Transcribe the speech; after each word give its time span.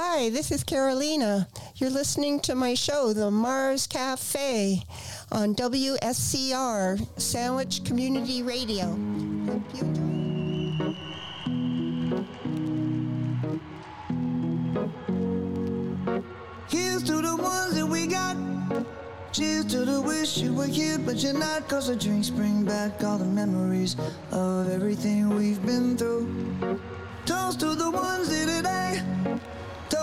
Hi, 0.00 0.30
this 0.30 0.52
is 0.52 0.62
Carolina. 0.62 1.48
You're 1.74 1.90
listening 1.90 2.38
to 2.42 2.54
my 2.54 2.74
show, 2.74 3.12
The 3.12 3.32
Mars 3.32 3.88
Cafe, 3.88 4.84
on 5.32 5.56
WSCR, 5.56 7.04
Sandwich 7.20 7.82
Community 7.82 8.44
Radio. 8.44 8.94
Here's 16.68 17.02
to 17.02 17.20
the 17.20 17.36
ones 17.36 17.74
that 17.74 17.88
we 17.90 18.06
got. 18.06 18.36
Cheers 19.32 19.64
to 19.64 19.84
the 19.84 20.00
wish 20.00 20.38
you 20.38 20.54
were 20.54 20.66
here, 20.66 21.00
but 21.00 21.16
you're 21.16 21.32
not. 21.32 21.68
Cause 21.68 21.88
the 21.88 21.96
drinks 21.96 22.30
bring 22.30 22.64
back 22.64 23.02
all 23.02 23.18
the 23.18 23.24
memories 23.24 23.96
of 24.30 24.70
everything 24.70 25.28
we've 25.30 25.60
been 25.66 25.96
through. 25.96 26.78
Toast 27.26 27.58
to 27.58 27.74
the 27.74 27.90
ones 27.90 28.30
here 28.30 28.46
today. 28.46 29.02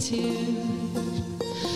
To. 0.00 1.69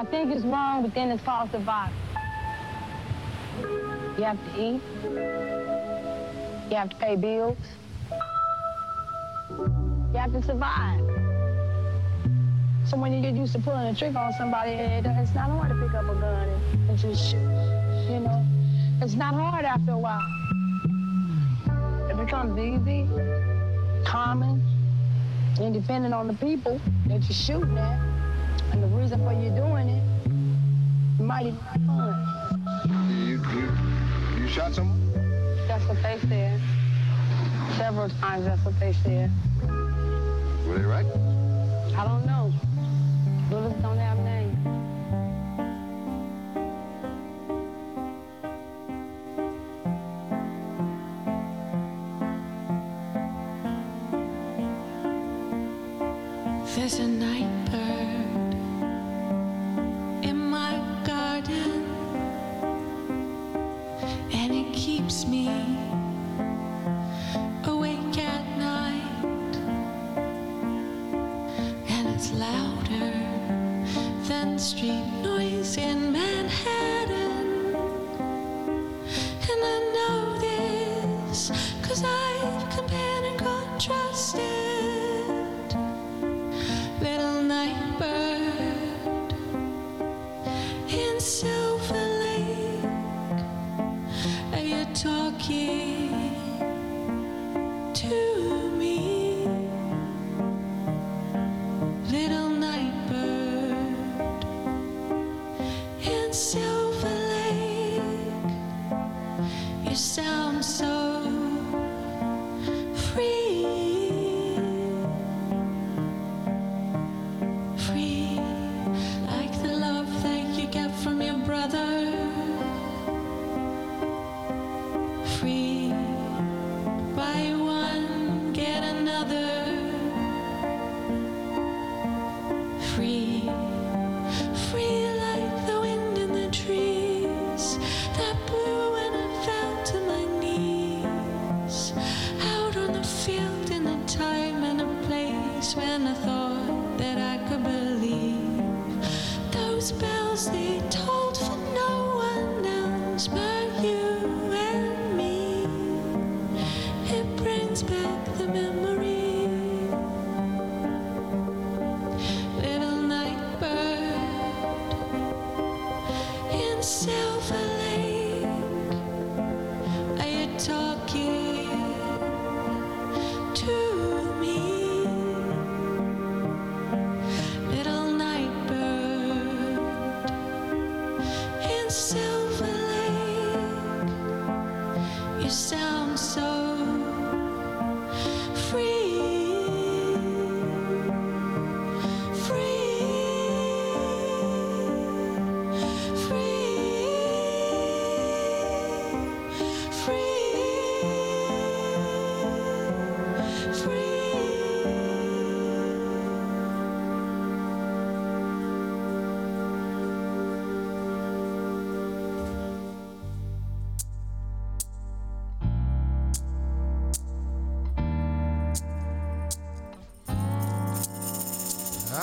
I 0.00 0.04
think 0.04 0.34
it's 0.34 0.46
wrong, 0.46 0.80
but 0.80 0.94
then 0.94 1.10
it's 1.10 1.22
falsified. 1.22 1.92
You 4.16 4.24
have 4.24 4.38
to 4.46 4.58
eat. 4.58 4.80
You 6.70 6.76
have 6.76 6.88
to 6.88 6.96
pay 6.96 7.16
bills. 7.16 7.58
You 9.50 10.16
have 10.16 10.32
to 10.32 10.42
survive. 10.42 11.00
So 12.86 12.96
when 12.96 13.12
you 13.12 13.20
get 13.20 13.34
used 13.34 13.52
to 13.52 13.58
pulling 13.58 13.88
a 13.88 13.94
trigger 13.94 14.16
on 14.16 14.32
somebody, 14.32 14.70
it's 14.70 15.34
not 15.34 15.50
hard 15.50 15.68
to 15.68 15.74
pick 15.74 15.92
up 15.92 16.04
a 16.04 16.14
gun 16.14 16.48
and, 16.48 16.88
and 16.88 16.98
just 16.98 17.30
shoot. 17.30 17.36
You 18.10 18.20
know, 18.20 18.42
it's 19.02 19.12
not 19.12 19.34
hard 19.34 19.66
after 19.66 19.92
a 19.92 19.98
while. 19.98 20.26
It 22.10 22.16
becomes 22.16 22.58
easy, 22.58 23.06
common, 24.06 24.64
and 25.60 25.74
depending 25.74 26.14
on 26.14 26.26
the 26.26 26.34
people 26.34 26.80
that 27.06 27.20
you're 27.20 27.32
shooting 27.32 27.76
at 27.76 28.09
and 28.72 28.82
the 28.82 28.86
reason 28.88 29.18
for 29.24 29.32
you 29.32 29.50
doing 29.50 29.88
it, 29.88 30.02
it 31.18 31.24
might 31.24 31.46
even 31.46 31.58
fun. 31.86 32.14
You, 33.08 33.42
you, 33.54 34.42
you 34.42 34.48
shot 34.48 34.74
someone? 34.74 35.00
That's 35.68 35.84
what 35.86 36.02
they 36.02 36.18
said. 36.28 36.60
Several 37.76 38.08
times 38.08 38.44
that's 38.44 38.64
what 38.64 38.78
they 38.80 38.92
said. 39.04 39.30
Were 40.66 40.78
they 40.78 40.84
right? 40.84 41.06
I 41.96 42.04
don't 42.06 42.26
know. 42.26 42.52
Bullets 43.48 43.80
don't 43.82 43.98
have 43.98 44.09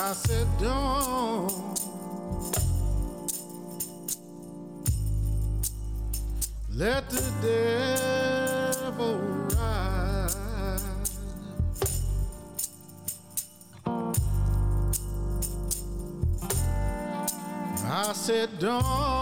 I 0.08 0.12
said, 0.14 0.46
don't 0.58 1.52
let 6.70 7.10
the 7.10 7.30
devil 8.72 9.18
ride. 9.18 10.30
I 17.84 18.12
said, 18.14 18.58
don't 18.58 19.17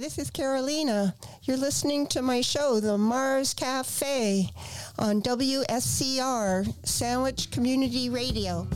this 0.00 0.18
is 0.18 0.30
Carolina. 0.30 1.14
You're 1.42 1.58
listening 1.58 2.06
to 2.06 2.22
my 2.22 2.40
show, 2.40 2.80
The 2.80 2.96
Mars 2.96 3.52
Cafe, 3.52 4.48
on 4.98 5.20
WSCR, 5.20 6.72
Sandwich 6.86 7.50
Community 7.50 8.08
Radio. 8.08 8.66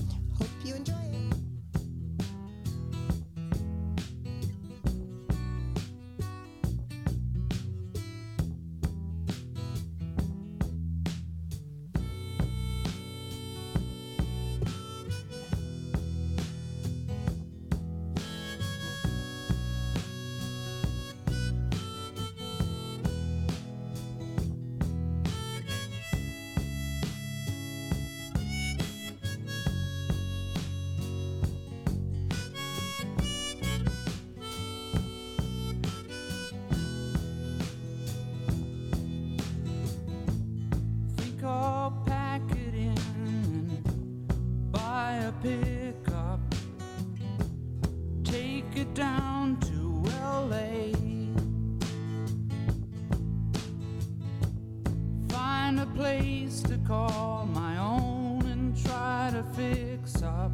place 55.95 56.61
to 56.63 56.77
call 56.79 57.47
my 57.47 57.79
own 57.79 58.45
and 58.47 58.77
try 58.85 59.31
to 59.33 59.43
fix 59.55 60.23
up. 60.23 60.51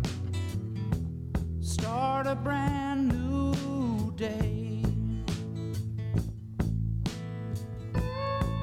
Start 1.60 2.26
a 2.26 2.34
brand 2.34 3.08
new 3.08 4.12
day. 4.16 4.82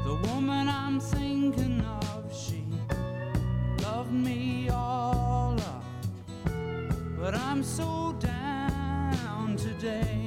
The 0.06 0.16
woman 0.28 0.70
I'm 0.70 1.00
thinking 1.00 1.82
of, 1.82 2.32
she 2.36 2.64
loved 3.84 4.14
me 4.14 4.70
all 4.70 5.56
up. 5.60 5.84
But 7.20 7.34
I'm 7.34 7.64
so 7.64 8.16
down 8.20 9.56
today. 9.58 10.27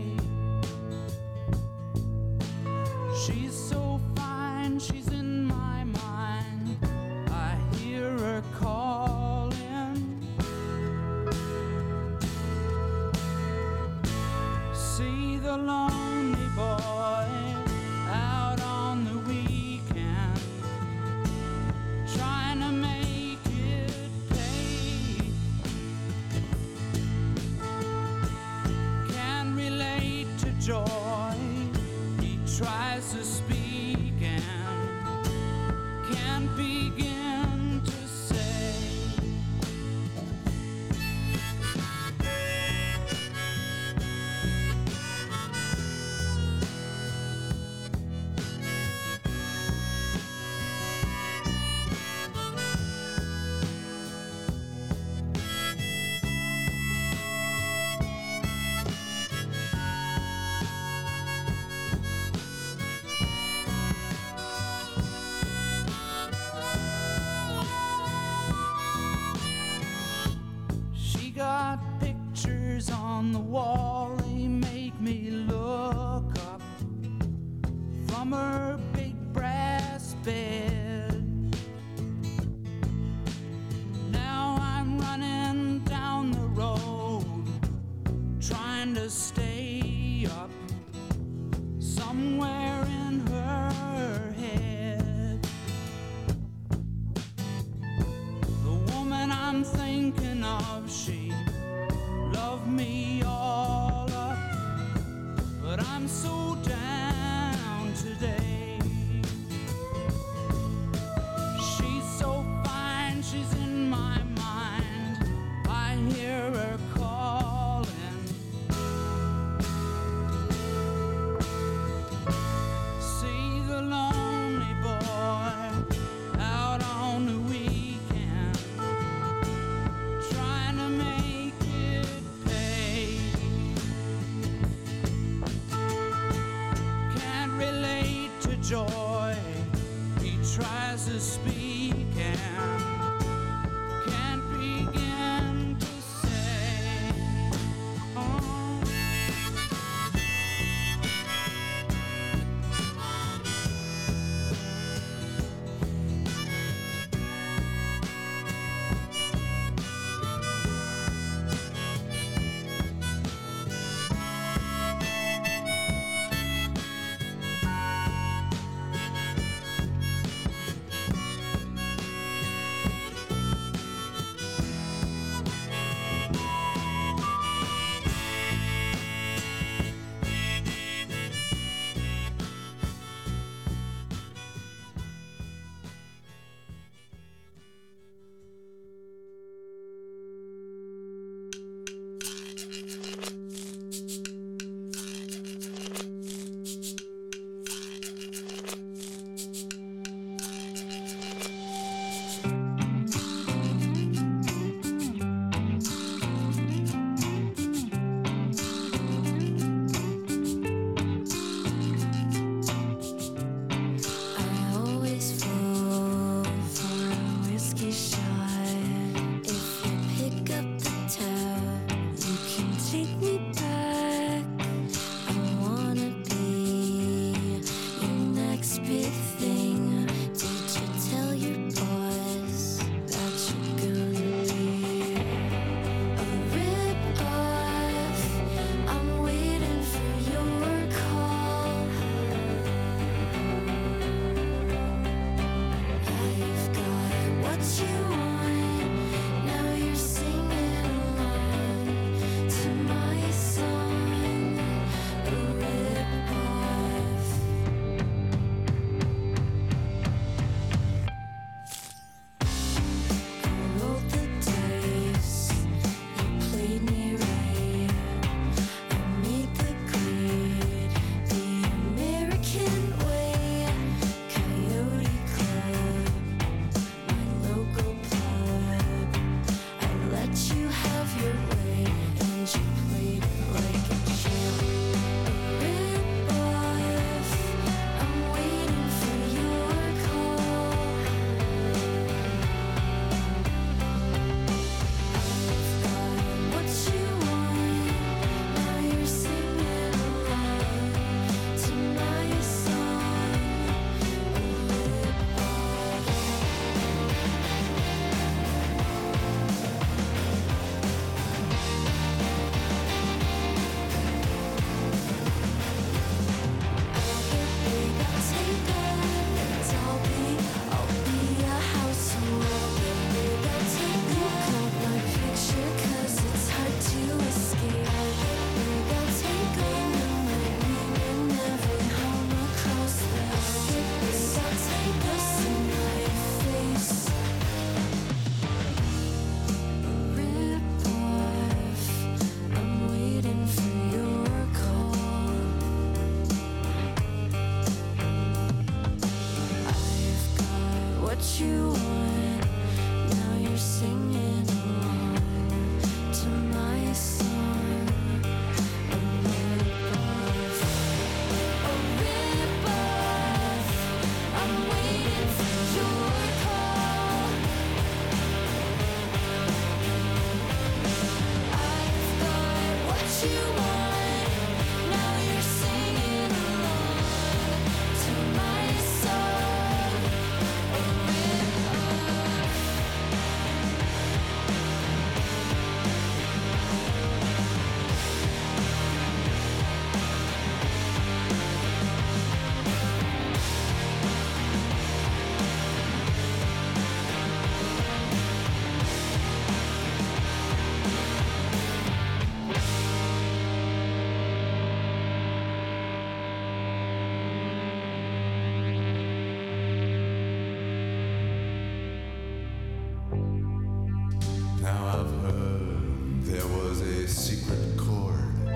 Now 414.70 414.86
I've 414.86 415.22
heard 415.22 416.24
there 416.26 416.46
was 416.46 416.80
a 416.80 417.08
secret 417.08 417.76
chord 417.76 418.46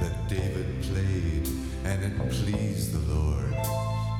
that 0.00 0.28
David 0.28 0.82
played 0.82 1.48
and 1.84 2.02
it 2.02 2.18
pleased 2.30 2.92
the 2.92 3.14
Lord. 3.14 3.54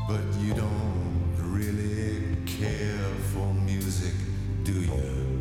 But 0.09 0.23
you 0.39 0.55
don't 0.55 1.35
really 1.39 2.37
care 2.47 3.11
for 3.33 3.53
music, 3.55 4.15
do 4.63 4.73
you? 4.73 5.36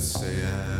say 0.00 0.44
I. 0.46 0.77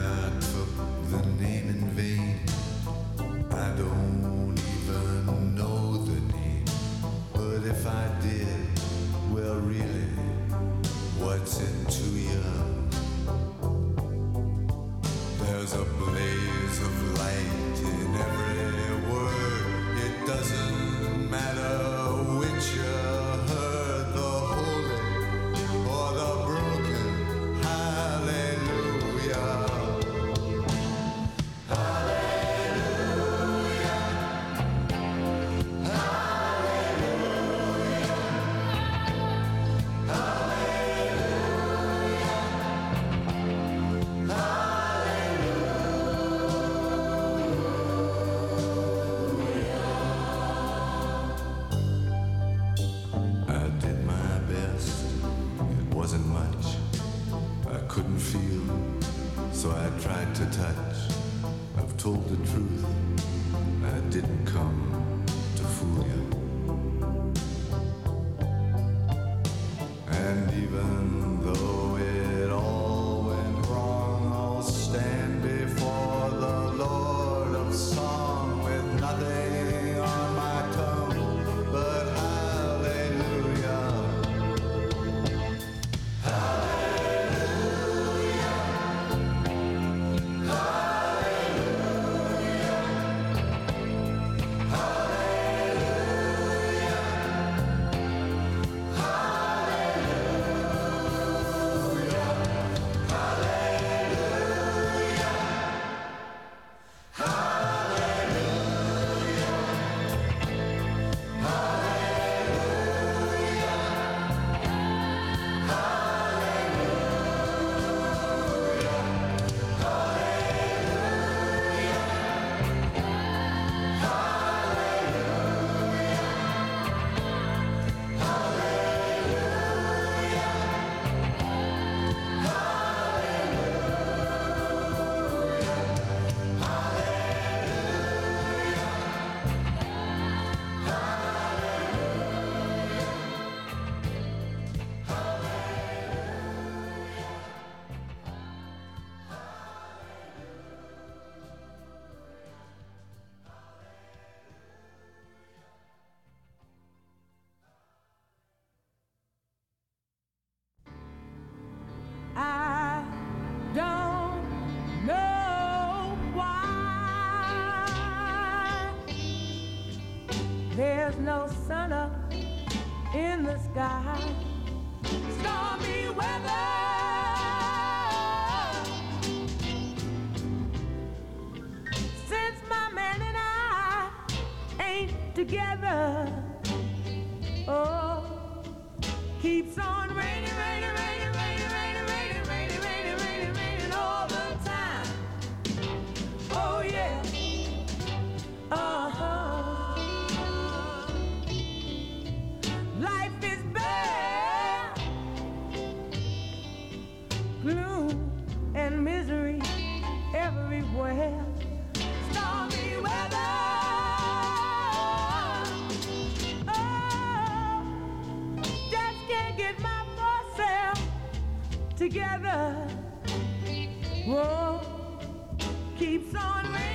it's 226.31 226.45
on. 226.45 226.88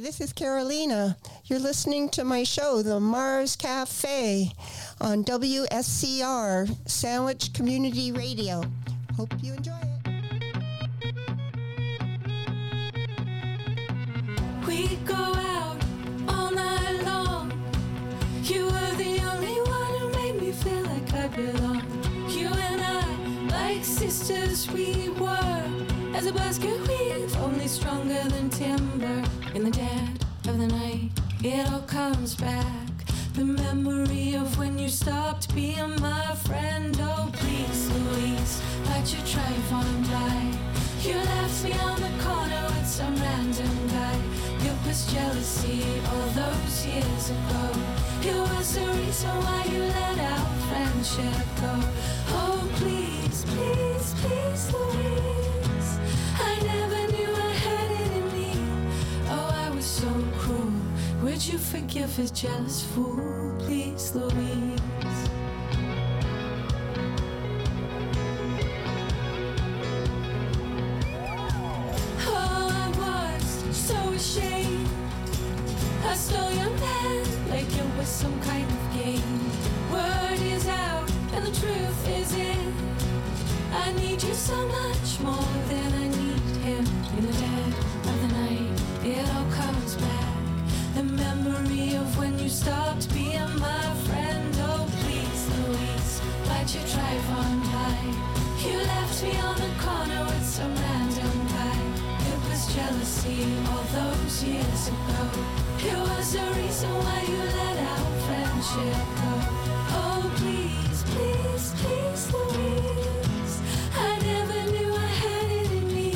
This 0.00 0.20
is 0.20 0.32
Carolina. 0.32 1.14
You're 1.44 1.58
listening 1.58 2.08
to 2.10 2.24
my 2.24 2.42
show, 2.42 2.80
The 2.80 2.98
Mars 2.98 3.54
Cafe, 3.54 4.50
on 4.98 5.24
WSCR, 5.24 6.88
Sandwich 6.88 7.52
Community 7.52 8.10
Radio. 8.10 8.62
Hope 9.16 9.34
you 9.42 9.52
enjoy 9.52 9.79
ago. 47.30 47.64
It 48.22 48.36
was 48.52 48.74
the 48.74 48.86
reason 49.00 49.30
why 49.46 49.64
you 49.72 49.82
let 49.82 50.18
our 50.18 50.46
friendship 50.68 51.46
go. 51.62 51.74
Oh, 52.38 52.68
please, 52.76 53.44
please, 53.52 54.14
please, 54.20 54.62
Louise. 54.74 55.90
I 56.50 56.52
never 56.72 57.00
knew 57.12 57.32
I 57.48 57.52
had 57.66 57.90
it 58.02 58.10
in 58.18 58.26
me. 58.36 58.50
Oh, 59.28 59.50
I 59.66 59.70
was 59.70 59.84
so 59.84 60.10
cruel. 60.38 60.72
Would 61.22 61.46
you 61.46 61.58
forgive 61.58 62.18
a 62.18 62.26
jealous 62.28 62.82
fool, 62.82 63.54
please, 63.60 64.14
Louise? 64.14 64.99
Some 78.20 78.40
kind 78.42 78.70
of 78.70 78.82
game. 78.92 79.40
Word 79.90 80.40
is 80.54 80.68
out 80.68 81.10
and 81.32 81.42
the 81.42 81.54
truth 81.58 82.00
is 82.20 82.34
in. 82.34 82.74
I 83.72 83.92
need 83.92 84.22
you 84.22 84.34
so 84.34 84.58
much 84.66 85.08
more 85.20 85.52
than 85.70 85.90
I 86.04 86.06
need 86.20 86.46
him. 86.66 86.84
In 87.16 87.22
the 87.26 87.32
dead 87.32 87.72
of 88.10 88.16
the 88.22 88.30
night, 88.42 88.76
it 89.06 89.24
all 89.32 89.48
comes 89.60 89.94
back. 89.94 90.34
The 90.96 91.04
memory 91.04 91.96
of 91.96 92.18
when 92.18 92.38
you 92.38 92.50
stopped 92.50 93.10
being 93.14 93.54
my 93.58 93.86
friend. 94.06 94.54
Oh, 94.68 94.86
please, 95.00 95.42
Louise, 95.56 96.20
why'd 96.44 96.68
you 96.74 96.82
drive 96.92 97.26
on 97.40 97.56
by? 97.72 97.96
You 98.66 98.76
left 98.94 99.22
me 99.22 99.34
on 99.48 99.56
the 99.64 99.72
corner 99.80 100.24
with 100.26 100.44
some 100.44 100.74
was 100.74 100.99
jealousy 102.74 103.44
all 103.68 103.84
those 103.92 104.44
years 104.44 104.88
ago. 104.88 105.22
It 105.78 105.96
was 105.96 106.32
the 106.32 106.46
reason 106.60 106.90
why 106.90 107.20
you 107.26 107.38
let 107.60 107.76
our 107.90 108.10
friendship 108.26 109.00
go. 109.22 109.34
Oh, 109.98 110.22
please, 110.36 111.02
please, 111.12 111.74
please, 111.80 112.22
Louise. 112.32 113.54
I 113.94 114.18
never 114.32 114.60
knew 114.72 114.92
I 114.94 115.10
had 115.24 115.50
it 115.60 115.70
in 115.72 115.86
me. 115.94 116.12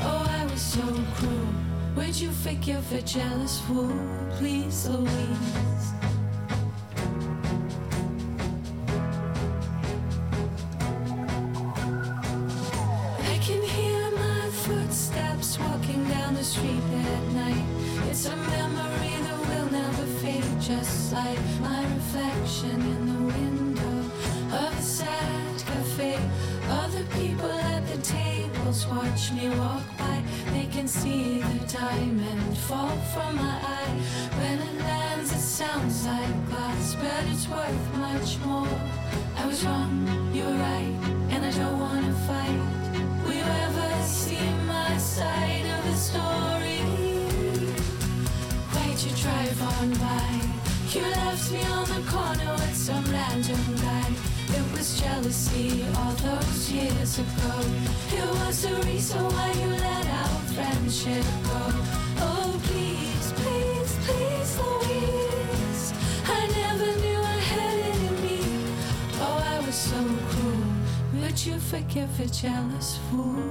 Oh, 0.00 0.26
I 0.40 0.44
was 0.50 0.60
so 0.60 0.82
cruel. 1.16 1.48
Would 1.96 2.16
you 2.18 2.30
forgive 2.30 2.92
a 2.92 3.02
jealous 3.02 3.60
fool, 3.60 3.92
please, 4.38 4.88
Louise? 4.88 5.95
Just 20.66 21.12
like 21.12 21.38
my 21.60 21.80
reflection 21.94 22.80
in 22.80 23.06
the 23.06 23.32
window 23.32 23.98
of 24.50 24.76
the 24.76 24.82
sad 24.82 25.62
cafe. 25.64 26.18
Other 26.68 27.04
people 27.14 27.52
at 27.52 27.86
the 27.86 27.98
tables 27.98 28.84
watch 28.88 29.30
me 29.30 29.48
walk 29.50 29.84
by. 29.96 30.20
They 30.52 30.66
can 30.66 30.88
see 30.88 31.40
the 31.40 31.78
diamond 31.78 32.58
fall 32.58 32.96
from 33.14 33.36
my 33.36 33.58
eye. 33.62 34.00
When 34.40 34.58
it 34.58 34.78
lands, 34.80 35.32
it 35.32 35.38
sounds 35.38 36.04
like 36.04 36.48
glass, 36.48 36.96
but 36.96 37.24
it's 37.30 37.48
worth 37.48 37.96
much 37.98 38.36
more. 38.44 38.80
I 39.36 39.46
was 39.46 39.64
wrong, 39.64 40.15
Me 51.52 51.62
on 51.62 51.86
the 51.86 52.02
corner 52.10 52.52
with 52.54 52.74
some 52.74 53.04
random 53.04 53.60
guy. 53.76 54.10
It 54.48 54.72
was 54.72 54.98
jealousy 55.00 55.84
all 55.96 56.12
those 56.14 56.72
years 56.72 57.18
ago. 57.20 57.52
It 58.10 58.28
was 58.40 58.62
the 58.62 58.74
reason 58.84 59.22
why 59.24 59.52
you 59.52 59.68
let 59.68 60.06
our 60.08 60.40
friendship 60.54 61.24
go. 61.44 61.62
Oh, 62.18 62.60
please, 62.64 63.32
please, 63.38 63.96
please, 64.06 64.58
Louise. 64.58 65.92
I 66.26 66.48
never 66.48 66.90
knew 67.00 67.20
I 67.20 67.38
had 67.52 67.78
it 67.90 68.00
in 68.08 68.16
me. 68.24 68.40
Oh, 69.20 69.38
I 69.54 69.64
was 69.64 69.76
so 69.76 70.02
cruel. 70.30 71.22
Would 71.22 71.46
you 71.46 71.60
forgive 71.60 72.18
a 72.18 72.26
jealous 72.26 72.98
fool? 73.08 73.42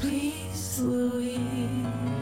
Please, 0.00 0.80
Louise. 0.80 2.19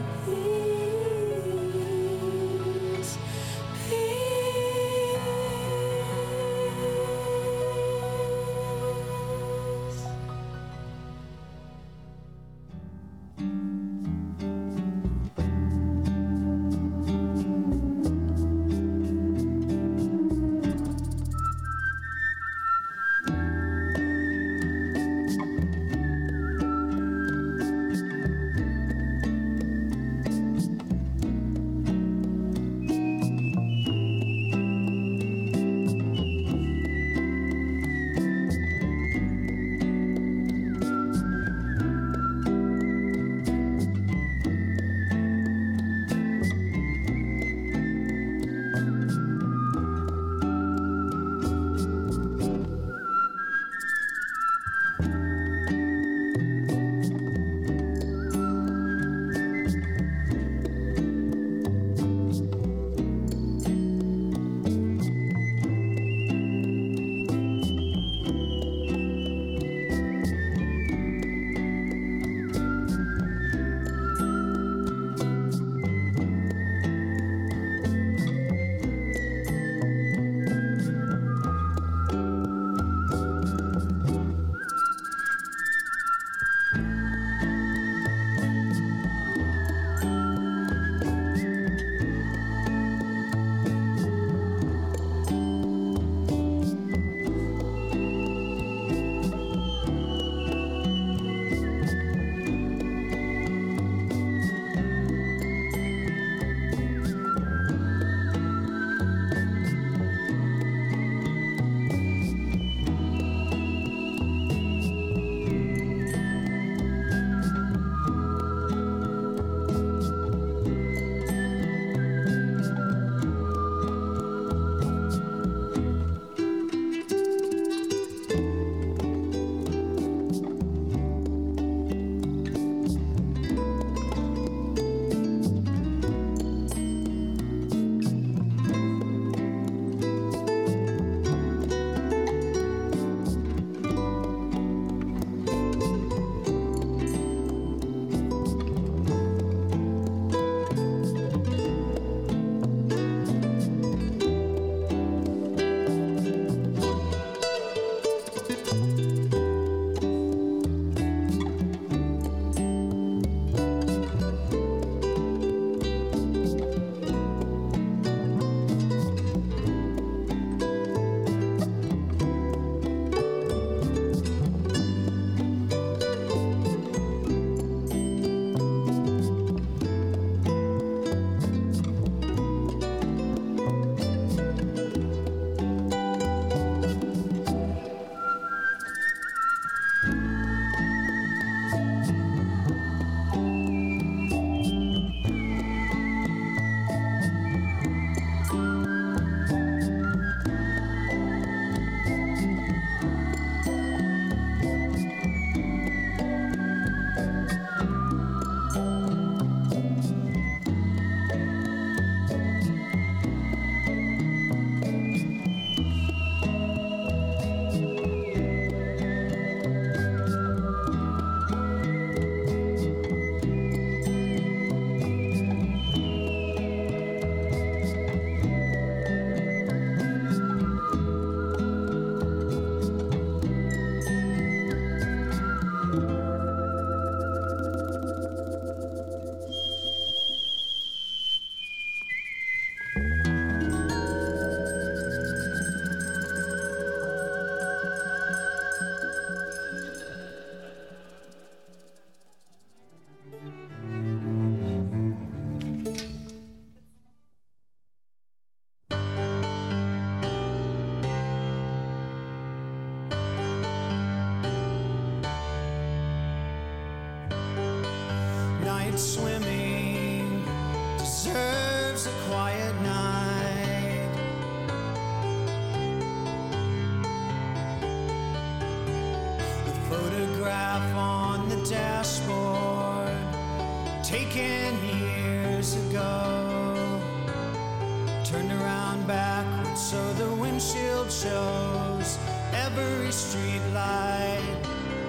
shows 291.23 292.17
every 292.53 293.11
street 293.11 293.61
light 293.73 294.41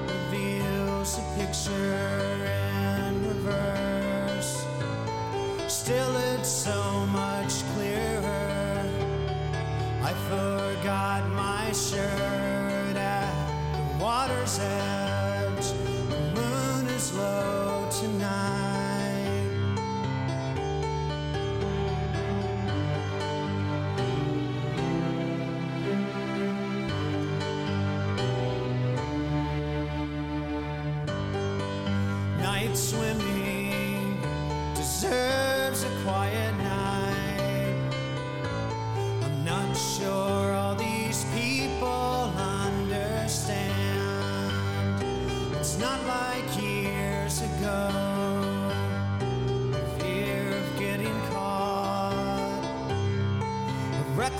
reveals 0.08 1.18
a 1.18 1.38
picture 1.38 2.46
in 3.06 3.28
reverse. 3.28 4.66
Still, 5.68 6.16
it's 6.34 6.48
so 6.48 7.06
much 7.12 7.62
clearer. 7.74 8.90
I 10.02 10.12
forgot 10.28 11.28
my 11.30 11.70
shirt 11.70 12.96
at 12.96 13.32
the 13.76 14.04
water's 14.04 14.58
edge. 14.58 15.09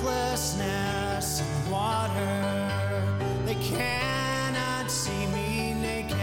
helplessness 0.01 1.41
and 1.41 1.71
water. 1.71 2.71
They 3.45 3.55
cannot 3.57 4.91
see 4.91 5.27
me 5.27 5.75
naked. 5.75 6.17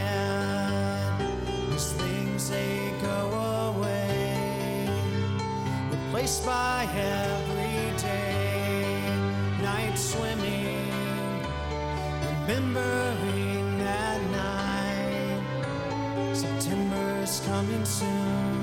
These 1.71 1.91
things 1.93 2.49
they 2.49 2.91
go 3.01 3.73
away, 3.75 4.89
replaced 5.91 6.45
by 6.45 6.87
every 6.95 7.97
day. 7.97 8.99
Night 9.61 9.97
swimming, 9.97 11.43
remembering 12.47 13.77
that 13.79 14.21
night. 14.31 15.41
September's 16.35 17.41
coming 17.41 17.85
soon. 17.85 18.56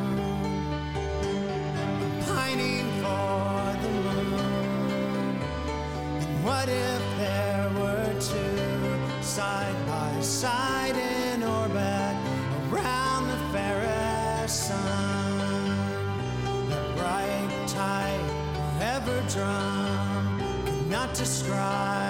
drum 19.28 20.40
cannot 20.66 21.14
describe. 21.14 22.03